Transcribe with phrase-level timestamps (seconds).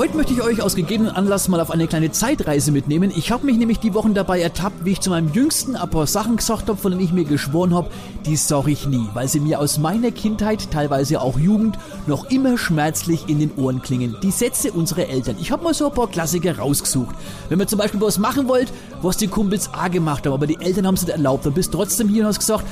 [0.00, 3.12] Heute möchte ich euch aus gegebenen Anlass mal auf eine kleine Zeitreise mitnehmen.
[3.14, 6.06] Ich habe mich nämlich die Wochen dabei ertappt, wie ich zu meinem Jüngsten ein paar
[6.06, 7.90] Sachen gesagt habe, von denen ich mir geschworen habe,
[8.24, 12.56] die sag ich nie, weil sie mir aus meiner Kindheit, teilweise auch Jugend, noch immer
[12.56, 14.16] schmerzlich in den Ohren klingen.
[14.22, 15.36] Die Sätze unserer Eltern.
[15.38, 17.14] Ich habe mal so ein paar Klassiker rausgesucht.
[17.50, 20.62] Wenn man zum Beispiel was machen wollt, was die Kumpels A gemacht haben, aber die
[20.62, 22.64] Eltern haben es nicht erlaubt, dann bist trotzdem hier und hast gesagt,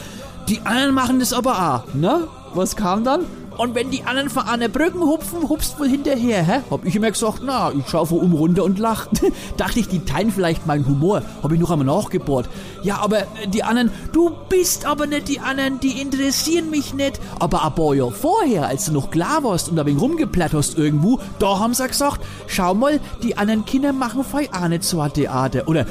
[0.49, 1.85] die anderen machen das aber A.
[1.93, 2.27] Ne?
[2.55, 3.27] Was kam dann?
[3.59, 6.61] Und wenn die anderen von einer Brücken hupfen, hupst wohl hinterher, hä?
[6.71, 9.09] Hab ich immer gesagt, na, ich schau vor um runter und lach.
[9.57, 11.23] Dachte ich, die teilen vielleicht meinen Humor.
[11.43, 12.49] Hab ich noch einmal nachgebohrt.
[12.85, 17.21] Ja, aber äh, die anderen, du bist aber nicht die anderen, die interessieren mich nicht.
[17.41, 20.79] Aber ein paar Jahre vorher, als du noch klar warst und ein wenig rumgeplatt hast
[20.79, 25.01] irgendwo, da haben sie gesagt, schau mal, die anderen Kinder machen fei auch nicht so
[25.01, 25.67] ein Theater.
[25.67, 25.85] Oder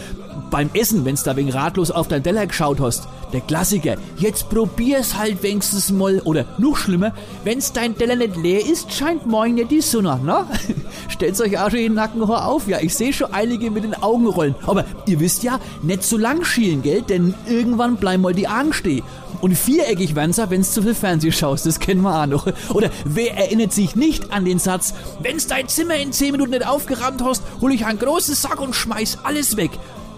[0.50, 3.08] beim Essen, wenn's da wegen ratlos auf dein Teller geschaut hast.
[3.34, 3.96] Der Klassiker.
[4.18, 6.22] Jetzt probier's halt wenigstens mal.
[6.24, 7.14] Oder noch schlimmer,
[7.44, 10.46] wenn's dein Teller nicht leer ist, scheint morgen ja die Sonne, ne?
[11.10, 12.68] Stellt's euch auch schon den Nackenhaar auf.
[12.68, 14.56] Ja, ich sehe schon einige mit den Augen rollen.
[14.66, 17.02] Aber ihr wisst ja, nicht so lang schielen, gell?
[17.02, 19.04] Denn irgendwann bleiben mal die Augen stehen.
[19.42, 21.66] Und viereckig werden's ja, wenn's zu viel Fernseh schaust.
[21.66, 22.48] Das kennen wir auch noch.
[22.74, 26.66] Oder wer erinnert sich nicht an den Satz, wenn's dein Zimmer in 10 Minuten nicht
[26.66, 29.72] aufgerammt hast, hol ich einen großen Sack und schmeiß alles weg.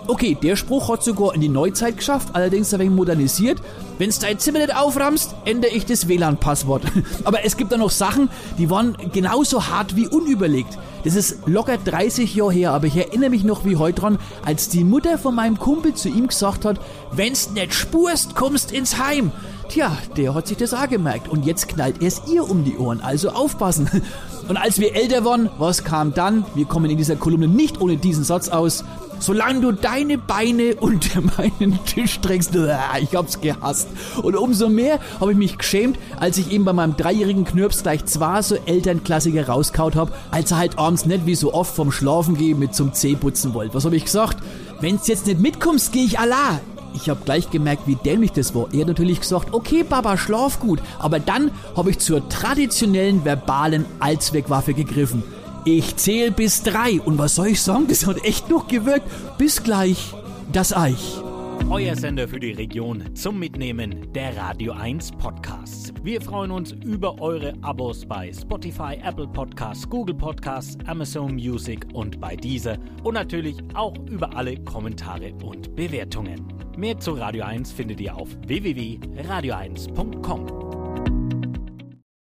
[0.09, 3.61] Okay, der Spruch hat sogar in die Neuzeit geschafft, allerdings ein wenig modernisiert.
[3.99, 6.81] Wenn's dein Zimmer nicht auframmst, ändere ich das WLAN-Passwort.
[7.25, 10.79] Aber es gibt da noch Sachen, die waren genauso hart wie unüberlegt.
[11.03, 14.69] Das ist locker 30 Jahre her, aber ich erinnere mich noch wie heute dran, als
[14.69, 16.79] die Mutter von meinem Kumpel zu ihm gesagt hat,
[17.11, 19.31] wenn's nicht spurst, kommst ins Heim.
[19.69, 23.01] Tja, der hat sich das auch gemerkt und jetzt knallt es ihr um die Ohren,
[23.01, 23.89] also aufpassen.
[24.49, 26.43] Und als wir älter waren, was kam dann?
[26.55, 28.83] Wir kommen in dieser Kolumne nicht ohne diesen Satz aus.
[29.19, 33.89] Solange du deine Beine unter meinen Tisch trägst, ich hab's gehasst.
[34.23, 38.05] Und umso mehr habe ich mich geschämt, als ich eben bei meinem dreijährigen Knirps gleich
[38.05, 42.35] zwei so Elternklassiker rauskaut hab, als er halt abends nicht wie so oft vom Schlafen
[42.35, 43.75] gehen mit zum Zeh putzen wollte.
[43.75, 44.43] Was habe ich gesagt?
[44.81, 46.59] Wenn's jetzt nicht mitkommst, geh ich Allah.
[46.95, 48.73] Ich habe gleich gemerkt, wie dämlich das war.
[48.73, 50.81] Er hat natürlich gesagt, okay Papa, schlaf gut.
[50.97, 55.21] Aber dann habe ich zur traditionellen verbalen Allzweckwaffe gegriffen.
[55.63, 56.99] Ich zähl bis drei.
[56.99, 57.85] Und was soll ich sagen?
[57.87, 59.05] Das hat echt noch gewirkt.
[59.37, 60.15] Bis gleich,
[60.51, 61.21] das Eich.
[61.69, 65.78] Euer Sender für die Region zum Mitnehmen der Radio 1 Podcasts.
[66.01, 72.21] Wir freuen uns über eure Abos bei Spotify, Apple Podcasts, Google Podcasts, Amazon Music und
[72.21, 76.47] bei dieser und natürlich auch über alle Kommentare und Bewertungen.
[76.77, 80.68] Mehr zu Radio 1 findet ihr auf www.radio1.com.